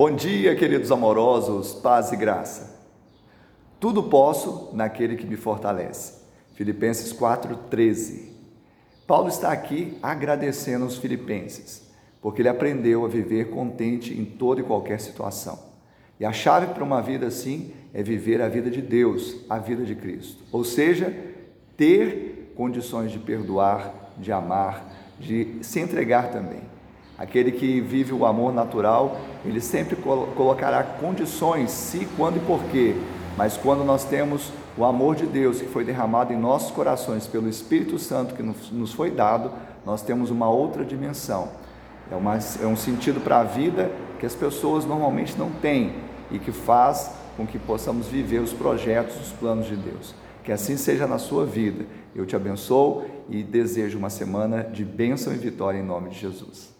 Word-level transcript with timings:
Bom 0.00 0.12
dia, 0.12 0.56
queridos 0.56 0.90
amorosos, 0.90 1.74
paz 1.74 2.10
e 2.10 2.16
graça. 2.16 2.74
Tudo 3.78 4.04
posso 4.04 4.70
naquele 4.72 5.14
que 5.14 5.26
me 5.26 5.36
fortalece. 5.36 6.22
Filipenses 6.54 7.12
4:13. 7.12 8.30
Paulo 9.06 9.28
está 9.28 9.52
aqui 9.52 9.98
agradecendo 10.02 10.86
aos 10.86 10.96
filipenses, 10.96 11.86
porque 12.22 12.40
ele 12.40 12.48
aprendeu 12.48 13.04
a 13.04 13.08
viver 13.08 13.50
contente 13.50 14.18
em 14.18 14.24
toda 14.24 14.62
e 14.62 14.64
qualquer 14.64 14.98
situação. 15.00 15.58
E 16.18 16.24
a 16.24 16.32
chave 16.32 16.72
para 16.72 16.82
uma 16.82 17.02
vida 17.02 17.26
assim 17.26 17.70
é 17.92 18.02
viver 18.02 18.40
a 18.40 18.48
vida 18.48 18.70
de 18.70 18.80
Deus, 18.80 19.44
a 19.50 19.58
vida 19.58 19.84
de 19.84 19.94
Cristo. 19.94 20.42
Ou 20.50 20.64
seja, 20.64 21.14
ter 21.76 22.54
condições 22.56 23.12
de 23.12 23.18
perdoar, 23.18 24.14
de 24.16 24.32
amar, 24.32 24.82
de 25.18 25.58
se 25.60 25.78
entregar 25.78 26.30
também. 26.30 26.79
Aquele 27.20 27.52
que 27.52 27.82
vive 27.82 28.14
o 28.14 28.24
amor 28.24 28.50
natural, 28.50 29.20
ele 29.44 29.60
sempre 29.60 29.94
colocará 29.94 30.82
condições, 30.82 31.70
se, 31.70 32.08
quando 32.16 32.38
e 32.38 32.40
porquê. 32.40 32.96
Mas 33.36 33.58
quando 33.58 33.84
nós 33.84 34.04
temos 34.04 34.50
o 34.74 34.86
amor 34.86 35.16
de 35.16 35.26
Deus 35.26 35.60
que 35.60 35.66
foi 35.66 35.84
derramado 35.84 36.32
em 36.32 36.38
nossos 36.38 36.70
corações 36.70 37.26
pelo 37.26 37.46
Espírito 37.46 37.98
Santo 37.98 38.34
que 38.34 38.42
nos 38.42 38.94
foi 38.94 39.10
dado, 39.10 39.52
nós 39.84 40.00
temos 40.00 40.30
uma 40.30 40.48
outra 40.48 40.82
dimensão. 40.82 41.48
É, 42.10 42.16
uma, 42.16 42.38
é 42.38 42.66
um 42.66 42.74
sentido 42.74 43.20
para 43.20 43.40
a 43.40 43.44
vida 43.44 43.92
que 44.18 44.24
as 44.24 44.34
pessoas 44.34 44.86
normalmente 44.86 45.36
não 45.38 45.50
têm 45.50 45.92
e 46.30 46.38
que 46.38 46.50
faz 46.50 47.12
com 47.36 47.46
que 47.46 47.58
possamos 47.58 48.06
viver 48.06 48.38
os 48.38 48.54
projetos, 48.54 49.20
os 49.20 49.32
planos 49.32 49.66
de 49.66 49.76
Deus. 49.76 50.14
Que 50.42 50.52
assim 50.52 50.78
seja 50.78 51.06
na 51.06 51.18
sua 51.18 51.44
vida. 51.44 51.84
Eu 52.16 52.24
te 52.24 52.34
abençoo 52.34 53.04
e 53.28 53.42
desejo 53.42 53.98
uma 53.98 54.08
semana 54.08 54.64
de 54.64 54.86
bênção 54.86 55.34
e 55.34 55.36
vitória 55.36 55.78
em 55.78 55.84
nome 55.84 56.08
de 56.08 56.18
Jesus. 56.18 56.79